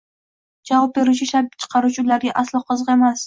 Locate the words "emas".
2.97-3.19